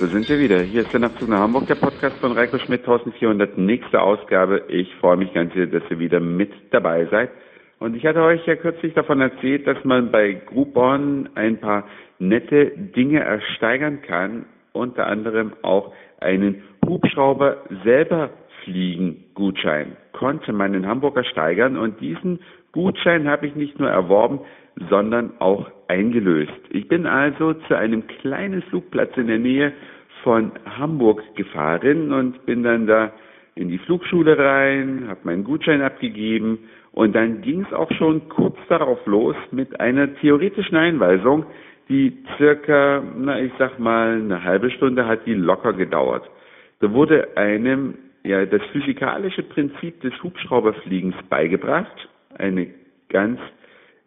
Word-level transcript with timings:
Da 0.00 0.06
sind 0.06 0.28
wir 0.28 0.38
wieder. 0.38 0.60
Hier 0.60 0.82
ist 0.82 0.92
der 0.92 1.00
Nachtzug 1.00 1.28
nach 1.28 1.40
Hamburg, 1.40 1.66
der 1.66 1.74
Podcast 1.74 2.16
von 2.18 2.30
Reiko 2.30 2.56
Schmidt, 2.58 2.82
1400, 2.82 3.58
nächste 3.58 4.00
Ausgabe. 4.00 4.62
Ich 4.68 4.94
freue 5.00 5.16
mich 5.16 5.34
ganz 5.34 5.52
sehr, 5.54 5.66
dass 5.66 5.82
ihr 5.90 5.98
wieder 5.98 6.20
mit 6.20 6.52
dabei 6.70 7.06
seid. 7.06 7.30
Und 7.80 7.96
ich 7.96 8.06
hatte 8.06 8.22
euch 8.22 8.46
ja 8.46 8.54
kürzlich 8.54 8.94
davon 8.94 9.20
erzählt, 9.20 9.66
dass 9.66 9.82
man 9.82 10.12
bei 10.12 10.34
Groupon 10.34 11.30
ein 11.34 11.58
paar 11.58 11.82
nette 12.20 12.66
Dinge 12.76 13.24
ersteigern 13.24 14.00
kann, 14.02 14.46
unter 14.72 15.08
anderem 15.08 15.54
auch 15.62 15.92
einen 16.20 16.62
Hubschrauber 16.86 17.56
selber 17.82 18.30
fliegen 18.64 19.24
Gutschein 19.34 19.96
konnte 20.12 20.52
man 20.52 20.74
in 20.74 20.86
Hamburg 20.86 21.16
ersteigern 21.16 21.76
und 21.76 22.00
diesen 22.00 22.40
Gutschein 22.72 23.28
habe 23.28 23.46
ich 23.46 23.54
nicht 23.54 23.78
nur 23.78 23.88
erworben, 23.88 24.40
sondern 24.90 25.32
auch 25.38 25.70
eingelöst. 25.86 26.60
Ich 26.70 26.88
bin 26.88 27.06
also 27.06 27.54
zu 27.54 27.76
einem 27.76 28.06
kleinen 28.06 28.62
Flugplatz 28.62 29.16
in 29.16 29.28
der 29.28 29.38
Nähe 29.38 29.72
von 30.22 30.52
Hamburg 30.76 31.22
gefahren 31.36 32.12
und 32.12 32.44
bin 32.46 32.62
dann 32.62 32.86
da 32.86 33.12
in 33.54 33.68
die 33.68 33.78
Flugschule 33.78 34.38
rein, 34.38 35.06
habe 35.08 35.20
meinen 35.24 35.44
Gutschein 35.44 35.82
abgegeben 35.82 36.58
und 36.92 37.14
dann 37.14 37.42
ging 37.42 37.62
es 37.62 37.72
auch 37.72 37.90
schon 37.92 38.28
kurz 38.28 38.56
darauf 38.68 39.04
los 39.06 39.36
mit 39.50 39.80
einer 39.80 40.14
theoretischen 40.16 40.76
Einweisung, 40.76 41.46
die 41.88 42.18
circa, 42.36 43.02
na 43.16 43.40
ich 43.40 43.52
sag 43.58 43.78
mal, 43.78 44.14
eine 44.14 44.44
halbe 44.44 44.70
Stunde 44.70 45.06
hat 45.06 45.26
die 45.26 45.34
locker 45.34 45.72
gedauert. 45.72 46.28
Da 46.80 46.92
wurde 46.92 47.36
einem 47.36 47.94
ja 48.28 48.44
das 48.46 48.62
physikalische 48.72 49.42
Prinzip 49.42 50.00
des 50.02 50.12
Hubschrauberfliegens 50.22 51.16
beigebracht, 51.28 52.08
eine 52.36 52.68
ganz 53.08 53.40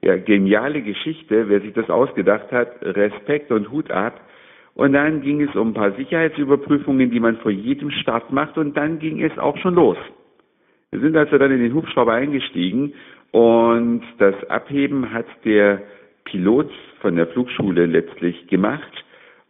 ja, 0.02 0.16
geniale 0.16 0.82
Geschichte, 0.82 1.50
wer 1.50 1.62
sich 1.62 1.74
das 1.74 1.90
ausgedacht 1.90 2.52
hat, 2.52 2.82
Respekt 2.82 3.52
und 3.52 3.72
Hut 3.72 3.92
ab. 3.92 4.22
Und 4.74 4.94
dann 4.94 5.22
ging 5.22 5.42
es 5.42 5.54
um 5.56 5.70
ein 5.70 5.74
paar 5.74 5.92
Sicherheitsüberprüfungen, 5.94 7.12
die 7.12 7.20
man 7.20 7.38
vor 7.38 7.52
jedem 7.52 7.92
Start 7.92 8.32
macht 8.32 8.58
und 8.58 8.78
dann 8.78 9.00
ging 9.00 9.22
es 9.22 9.38
auch 9.38 9.58
schon 9.58 9.76
los. 9.76 9.98
Wir 10.92 11.02
sind 11.02 11.16
also 11.18 11.38
dann 11.38 11.52
in 11.52 11.60
den 11.60 11.74
Hubschrauber 11.74 12.14
eingestiegen 12.14 12.94
und 13.32 14.04
das 14.20 14.36
Abheben 14.50 15.14
hat 15.14 15.26
der 15.46 15.82
Pilot 16.26 16.72
von 17.02 17.16
der 17.16 17.28
Flugschule 17.28 17.86
letztlich 17.86 18.48
gemacht. 18.48 18.92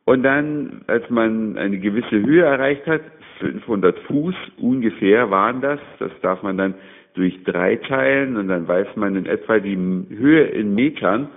Und 0.06 0.24
dann, 0.24 0.82
als 0.88 1.10
man 1.10 1.58
eine 1.58 1.78
gewisse 1.78 2.22
Höhe 2.22 2.44
erreicht 2.44 2.86
hat, 2.88 3.02
500 3.42 4.00
Fuß 4.00 4.36
ungefähr 4.58 5.30
waren 5.30 5.62
das, 5.62 5.80
das 6.00 6.12
darf 6.22 6.42
man 6.44 6.58
dann 6.58 6.76
durch 7.14 7.44
drei 7.44 7.76
teilen 7.76 8.38
und 8.38 8.48
dann 8.48 8.68
weiß 8.68 8.96
man 8.96 9.16
in 9.16 9.26
etwa 9.26 9.60
die 9.60 9.76
Höhe 9.76 10.46
in 10.46 10.74
Metern. 10.74 11.28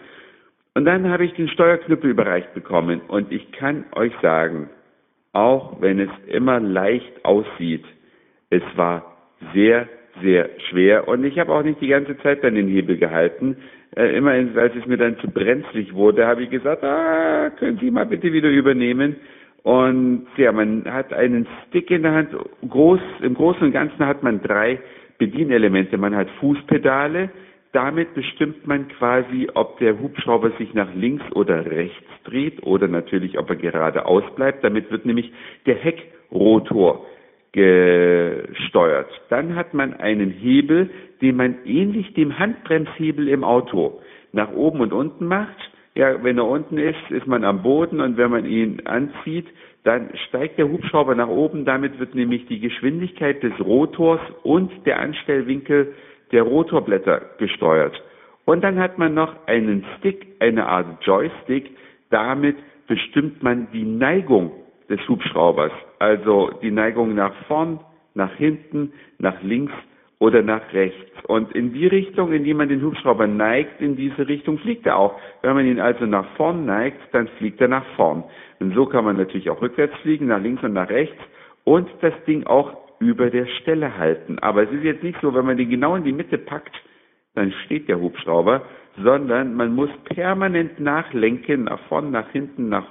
Und 0.74 0.84
dann 0.84 1.08
habe 1.08 1.24
ich 1.24 1.32
den 1.34 1.48
Steuerknüppel 1.48 2.10
überreicht 2.10 2.54
bekommen 2.54 3.00
und 3.08 3.32
ich 3.32 3.50
kann 3.52 3.84
euch 3.96 4.12
sagen, 4.22 4.68
auch 5.32 5.80
wenn 5.80 5.98
es 5.98 6.10
immer 6.28 6.60
leicht 6.60 7.24
aussieht, 7.24 7.84
es 8.50 8.62
war 8.76 9.16
sehr, 9.52 9.88
sehr 10.22 10.48
schwer 10.70 11.08
und 11.08 11.24
ich 11.24 11.38
habe 11.38 11.52
auch 11.52 11.62
nicht 11.62 11.80
die 11.80 11.88
ganze 11.88 12.16
Zeit 12.18 12.44
dann 12.44 12.54
den 12.54 12.68
Hebel 12.68 12.96
gehalten. 12.98 13.56
Äh, 13.96 14.16
immer 14.16 14.30
als 14.30 14.74
es 14.76 14.86
mir 14.86 14.96
dann 14.96 15.18
zu 15.18 15.28
brenzlig 15.28 15.92
wurde, 15.94 16.26
habe 16.26 16.42
ich 16.42 16.50
gesagt, 16.50 16.84
ah, 16.84 17.50
können 17.50 17.78
Sie 17.78 17.90
mal 17.90 18.06
bitte 18.06 18.32
wieder 18.32 18.48
übernehmen. 18.48 19.16
Und 19.64 20.26
ja, 20.36 20.52
man 20.52 20.84
hat 20.84 21.12
einen 21.14 21.48
Stick 21.66 21.90
in 21.90 22.02
der 22.02 22.12
Hand. 22.12 22.36
Groß, 22.68 23.00
Im 23.22 23.34
Großen 23.34 23.62
und 23.62 23.72
Ganzen 23.72 24.06
hat 24.06 24.22
man 24.22 24.42
drei 24.42 24.78
Bedienelemente. 25.18 25.96
Man 25.96 26.14
hat 26.14 26.28
Fußpedale. 26.38 27.30
Damit 27.72 28.14
bestimmt 28.14 28.66
man 28.66 28.88
quasi, 28.88 29.48
ob 29.54 29.78
der 29.78 29.98
Hubschrauber 29.98 30.50
sich 30.58 30.74
nach 30.74 30.94
links 30.94 31.24
oder 31.32 31.64
rechts 31.64 32.06
dreht 32.24 32.62
oder 32.62 32.88
natürlich, 32.88 33.38
ob 33.38 33.48
er 33.48 33.56
geradeaus 33.56 34.22
bleibt. 34.36 34.62
Damit 34.62 34.90
wird 34.90 35.06
nämlich 35.06 35.32
der 35.64 35.76
Heckrotor 35.76 37.06
gesteuert. 37.52 39.08
Dann 39.30 39.56
hat 39.56 39.72
man 39.72 39.94
einen 39.94 40.30
Hebel, 40.30 40.90
den 41.22 41.36
man 41.36 41.56
ähnlich 41.64 42.12
dem 42.12 42.38
Handbremshebel 42.38 43.28
im 43.28 43.42
Auto 43.42 44.02
nach 44.32 44.52
oben 44.52 44.82
und 44.82 44.92
unten 44.92 45.26
macht. 45.26 45.56
Ja, 45.96 46.22
wenn 46.24 46.38
er 46.38 46.46
unten 46.46 46.76
ist, 46.76 47.10
ist 47.10 47.26
man 47.26 47.44
am 47.44 47.62
Boden 47.62 48.00
und 48.00 48.16
wenn 48.16 48.30
man 48.30 48.46
ihn 48.46 48.84
anzieht, 48.84 49.46
dann 49.84 50.10
steigt 50.28 50.58
der 50.58 50.68
Hubschrauber 50.68 51.14
nach 51.14 51.28
oben. 51.28 51.64
Damit 51.64 52.00
wird 52.00 52.14
nämlich 52.14 52.46
die 52.46 52.58
Geschwindigkeit 52.58 53.42
des 53.42 53.52
Rotors 53.60 54.20
und 54.42 54.72
der 54.86 54.98
Anstellwinkel 54.98 55.94
der 56.32 56.42
Rotorblätter 56.42 57.20
gesteuert. 57.38 58.02
Und 58.44 58.64
dann 58.64 58.78
hat 58.78 58.98
man 58.98 59.14
noch 59.14 59.46
einen 59.46 59.84
Stick, 59.98 60.26
eine 60.40 60.66
Art 60.66 61.04
Joystick. 61.04 61.70
Damit 62.10 62.56
bestimmt 62.88 63.42
man 63.42 63.68
die 63.72 63.84
Neigung 63.84 64.52
des 64.88 65.00
Hubschraubers. 65.08 65.72
Also 66.00 66.50
die 66.60 66.70
Neigung 66.70 67.14
nach 67.14 67.34
vorn, 67.46 67.78
nach 68.14 68.34
hinten, 68.34 68.92
nach 69.18 69.40
links 69.42 69.72
oder 70.24 70.40
nach 70.40 70.72
rechts. 70.72 71.12
Und 71.26 71.52
in 71.52 71.74
die 71.74 71.86
Richtung, 71.86 72.32
in 72.32 72.44
die 72.44 72.54
man 72.54 72.70
den 72.70 72.82
Hubschrauber 72.82 73.26
neigt, 73.26 73.82
in 73.82 73.94
diese 73.94 74.26
Richtung 74.26 74.56
fliegt 74.56 74.86
er 74.86 74.96
auch. 74.96 75.20
Wenn 75.42 75.52
man 75.52 75.66
ihn 75.66 75.80
also 75.80 76.06
nach 76.06 76.24
vorn 76.36 76.64
neigt, 76.64 76.98
dann 77.12 77.28
fliegt 77.36 77.60
er 77.60 77.68
nach 77.68 77.84
vorn. 77.94 78.24
Und 78.58 78.74
so 78.74 78.86
kann 78.86 79.04
man 79.04 79.18
natürlich 79.18 79.50
auch 79.50 79.60
rückwärts 79.60 79.94
fliegen, 79.98 80.28
nach 80.28 80.40
links 80.40 80.62
und 80.62 80.72
nach 80.72 80.88
rechts 80.88 81.20
und 81.64 81.90
das 82.00 82.14
Ding 82.26 82.46
auch 82.46 82.74
über 83.00 83.28
der 83.28 83.44
Stelle 83.60 83.98
halten. 83.98 84.38
Aber 84.38 84.62
es 84.62 84.72
ist 84.72 84.82
jetzt 84.82 85.02
nicht 85.02 85.20
so, 85.20 85.34
wenn 85.34 85.44
man 85.44 85.58
den 85.58 85.68
genau 85.68 85.94
in 85.94 86.04
die 86.04 86.12
Mitte 86.12 86.38
packt, 86.38 86.74
dann 87.34 87.52
steht 87.66 87.88
der 87.88 88.00
Hubschrauber, 88.00 88.62
sondern 88.96 89.54
man 89.54 89.74
muss 89.74 89.90
permanent 90.04 90.80
nachlenken, 90.80 91.64
nach 91.64 91.80
vorn, 91.88 92.12
nach 92.12 92.30
hinten, 92.30 92.70
nach 92.70 92.86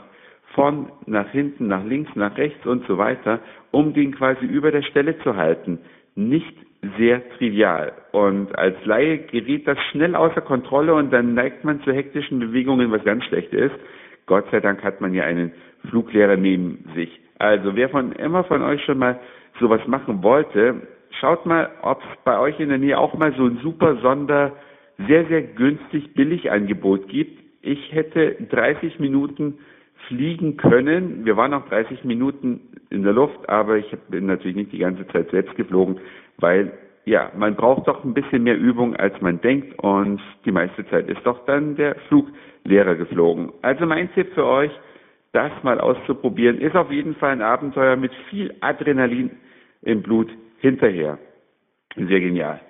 vorn, 0.54 0.92
nach 1.08 1.30
hinten, 1.32 1.68
nach 1.68 1.84
links, 1.84 2.12
nach 2.16 2.38
rechts 2.38 2.64
und 2.68 2.86
so 2.86 3.00
weiter, 3.00 3.40
um 3.72 3.96
den 3.96 4.14
quasi 4.14 4.46
über 4.46 4.70
der 4.70 4.84
Stelle 4.84 5.18
zu 5.20 5.36
halten. 5.36 5.80
Nicht 6.14 6.56
sehr 6.98 7.22
trivial. 7.38 7.94
Und 8.12 8.58
als 8.58 8.76
Laie 8.86 9.20
geriet 9.20 9.68
das 9.68 9.78
schnell 9.92 10.16
außer 10.16 10.42
Kontrolle 10.42 10.94
und 10.94 11.12
dann 11.12 11.34
neigt 11.34 11.64
man 11.64 11.82
zu 11.82 11.92
hektischen 11.92 12.40
Bewegungen, 12.40 12.92
was 12.92 13.04
ganz 13.04 13.24
schlecht 13.26 13.54
ist. 13.54 13.76
Gott 14.26 14.46
sei 14.52 14.60
Dank 14.60 14.84
hat 14.84 15.02
man 15.02 15.14
ja 15.14 15.24
einen 15.24 15.52
Fluglehrer 15.90 16.38
neben 16.38 16.86
sich. 16.96 17.20
Also 17.40 17.76
wer 17.76 17.90
von 17.90 18.12
immer 18.14 18.44
von 18.44 18.62
euch 18.62 18.84
schon 18.86 18.98
mal 18.98 19.20
sowas 19.60 19.86
machen 19.88 20.24
wollte, 20.24 20.88
schaut 21.20 21.46
mal, 21.46 21.70
ob 21.82 22.02
es 22.02 22.24
bei 22.24 22.40
euch 22.40 22.60
in 22.60 22.70
der 22.70 22.78
Nähe 22.78 22.98
auch 22.98 23.14
mal 23.16 23.34
so 23.36 23.46
ein 23.46 23.60
super 23.62 23.98
Sonder, 24.02 24.54
sehr, 25.08 25.26
sehr 25.26 25.42
günstig 25.42 26.14
Billigangebot 26.14 27.08
gibt. 27.08 27.40
Ich 27.62 27.92
hätte 27.92 28.36
30 28.50 29.00
Minuten 29.00 29.60
fliegen 30.08 30.58
können. 30.58 31.26
Wir 31.26 31.38
waren 31.38 31.54
auch 31.54 31.68
30 31.68 32.04
Minuten 32.04 32.62
in 32.90 33.04
der 33.04 33.14
Luft, 33.14 33.50
aber 33.50 33.78
ich 33.78 33.96
bin 34.10 34.26
natürlich 34.26 34.56
nicht 34.56 34.72
die 34.72 34.80
ganze 34.80 35.08
Zeit 35.08 35.32
selbst 35.32 35.56
geflogen, 35.56 36.00
weil 36.38 36.72
ja, 37.06 37.32
man 37.36 37.56
braucht 37.56 37.88
doch 37.88 38.04
ein 38.04 38.14
bisschen 38.14 38.44
mehr 38.44 38.58
Übung, 38.58 38.96
als 38.96 39.20
man 39.22 39.42
denkt 39.42 39.78
und 39.80 40.22
die 40.46 40.52
meiste 40.52 40.88
Zeit 40.88 41.10
ist 41.10 41.26
doch 41.26 41.46
dann 41.46 41.76
der 41.76 41.96
Fluglehrer 42.08 42.96
geflogen. 42.96 43.52
Also 43.62 43.86
mein 43.86 44.12
Tipp 44.14 44.34
für 44.34 44.46
euch, 44.46 44.72
das 45.34 45.52
mal 45.64 45.82
auszuprobieren, 45.82 46.60
ist 46.60 46.76
auf 46.76 46.92
jeden 46.92 47.16
Fall 47.16 47.32
ein 47.32 47.42
Abenteuer 47.42 47.96
mit 47.96 48.14
viel 48.30 48.54
Adrenalin 48.62 49.32
im 49.82 50.02
Blut 50.02 50.30
hinterher. 50.60 51.18
Sehr 51.96 52.22
genial. 52.22 52.62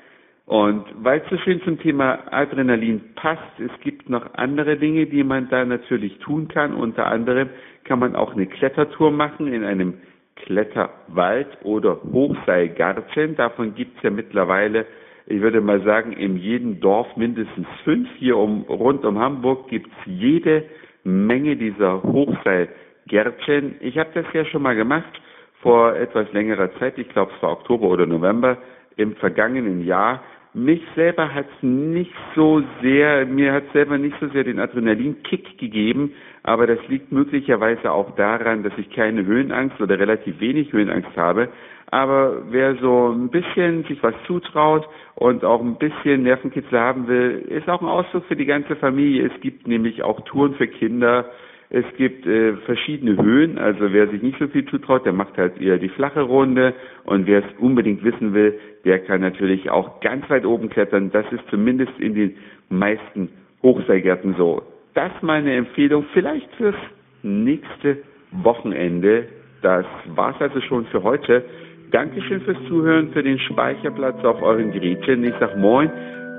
Und 0.45 0.83
weil 1.01 1.21
es 1.21 1.29
so 1.29 1.37
schön 1.37 1.61
zum 1.61 1.79
Thema 1.79 2.19
Adrenalin 2.31 3.01
passt, 3.15 3.59
es 3.59 3.71
gibt 3.81 4.09
noch 4.09 4.33
andere 4.33 4.75
Dinge, 4.75 5.05
die 5.05 5.23
man 5.23 5.49
da 5.49 5.63
natürlich 5.63 6.19
tun 6.19 6.49
kann. 6.49 6.73
Unter 6.73 7.07
anderem 7.07 7.49
kann 7.85 7.99
man 7.99 8.15
auch 8.15 8.33
eine 8.33 8.47
Klettertour 8.47 9.11
machen 9.11 9.47
in 9.47 9.63
einem 9.63 9.95
Kletterwald 10.35 11.47
oder 11.63 12.01
Hochseilgarten. 12.03 13.37
Davon 13.37 13.75
gibt 13.75 13.97
es 13.97 14.03
ja 14.03 14.09
mittlerweile, 14.09 14.85
ich 15.27 15.39
würde 15.39 15.61
mal 15.61 15.81
sagen, 15.83 16.11
in 16.11 16.35
jedem 16.35 16.81
Dorf 16.81 17.15
mindestens 17.15 17.67
fünf. 17.85 18.09
Hier 18.17 18.35
um, 18.35 18.63
rund 18.63 19.05
um 19.05 19.19
Hamburg 19.19 19.69
gibt 19.69 19.87
es 19.87 20.11
jede 20.11 20.65
Menge 21.05 21.55
dieser 21.55 22.03
Hochseilgärtchen. 22.03 23.75
Ich 23.79 23.97
habe 23.97 24.09
das 24.13 24.25
ja 24.33 24.43
schon 24.45 24.63
mal 24.63 24.75
gemacht 24.75 25.21
vor 25.61 25.95
etwas 25.95 26.31
längerer 26.33 26.73
Zeit. 26.79 26.97
Ich 26.97 27.07
glaube, 27.09 27.31
es 27.33 27.41
war 27.41 27.53
Oktober 27.53 27.87
oder 27.87 28.05
November 28.05 28.57
im 28.97 29.15
vergangenen 29.15 29.85
Jahr. 29.85 30.21
Mich 30.55 30.81
selber 30.95 31.33
hat 31.33 31.47
es 31.47 31.63
nicht 31.63 32.13
so 32.35 32.61
sehr, 32.81 33.25
mir 33.25 33.53
hat 33.53 33.63
selber 33.73 33.97
nicht 33.97 34.15
so 34.19 34.27
sehr 34.27 34.43
den 34.43 34.59
Adrenalinkick 34.59 35.57
gegeben, 35.57 36.11
aber 36.43 36.67
das 36.67 36.77
liegt 36.89 37.11
möglicherweise 37.11 37.91
auch 37.91 38.15
daran, 38.15 38.61
dass 38.61 38.73
ich 38.77 38.91
keine 38.91 39.25
Höhenangst 39.25 39.81
oder 39.81 39.97
relativ 39.97 40.39
wenig 40.39 40.71
Höhenangst 40.71 41.17
habe. 41.17 41.49
Aber 41.87 42.43
wer 42.49 42.75
so 42.75 43.09
ein 43.11 43.29
bisschen 43.29 43.83
sich 43.85 44.01
was 44.03 44.15
zutraut 44.27 44.87
und 45.15 45.43
auch 45.43 45.61
ein 45.61 45.77
bisschen 45.77 46.23
Nervenkitzel 46.23 46.79
haben 46.79 47.07
will, 47.07 47.45
ist 47.49 47.69
auch 47.69 47.81
ein 47.81 47.87
Ausdruck 47.87 48.25
für 48.25 48.35
die 48.35 48.45
ganze 48.45 48.75
Familie. 48.75 49.31
Es 49.33 49.41
gibt 49.41 49.67
nämlich 49.67 50.03
auch 50.03 50.21
Touren 50.21 50.55
für 50.55 50.67
Kinder, 50.67 51.25
es 51.73 51.85
gibt 51.97 52.27
äh, 52.27 52.53
verschiedene 52.67 53.17
Höhen, 53.17 53.57
also 53.57 53.91
wer 53.91 54.07
sich 54.07 54.21
nicht 54.21 54.37
so 54.37 54.47
viel 54.47 54.63
zutraut, 54.65 55.07
der 55.07 55.13
macht 55.13 55.35
halt 55.37 55.59
eher 55.59 55.79
die 55.79 55.89
flache 55.89 56.21
Runde 56.21 56.75
und 57.03 57.25
wer 57.25 57.39
es 57.39 57.51
unbedingt 57.57 58.03
wissen 58.03 58.35
will, 58.35 58.59
der 58.85 58.99
kann 58.99 59.21
natürlich 59.21 59.71
auch 59.71 59.99
ganz 59.99 60.29
weit 60.29 60.45
oben 60.45 60.69
klettern. 60.69 61.09
Das 61.11 61.25
ist 61.31 61.41
zumindest 61.49 61.93
in 61.97 62.13
den 62.13 62.35
meisten 62.69 63.29
Hochseilgärten 63.63 64.35
so. 64.37 64.61
Das 64.93 65.11
meine 65.21 65.55
Empfehlung 65.55 66.05
vielleicht 66.13 66.47
fürs 66.57 66.75
nächste 67.23 68.03
Wochenende. 68.31 69.29
Das 69.63 69.85
war's 70.13 70.39
also 70.39 70.61
schon 70.61 70.85
für 70.85 71.01
heute. 71.01 71.43
Dankeschön 71.89 72.41
fürs 72.41 72.63
Zuhören, 72.67 73.09
für 73.13 73.23
den 73.23 73.39
Speicherplatz 73.39 74.23
auf 74.23 74.43
euren 74.43 74.71
Gerätchen. 74.71 75.23
Ich 75.23 75.33
sag 75.39 75.57
Moin, 75.57 75.89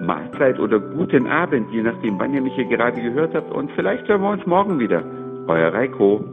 Mahlzeit 0.00 0.60
oder 0.60 0.78
guten 0.78 1.26
Abend, 1.26 1.72
je 1.72 1.82
nachdem, 1.82 2.20
wann 2.20 2.34
ihr 2.34 2.40
mich 2.40 2.54
hier 2.54 2.66
gerade 2.66 3.02
gehört 3.02 3.34
habt. 3.34 3.52
Und 3.52 3.72
vielleicht 3.72 4.06
hören 4.06 4.22
wir 4.22 4.31
uns 4.31 4.46
morgen 4.46 4.78
wieder. 4.78 5.24
Euer 5.46 5.73
Reiko. 5.73 6.25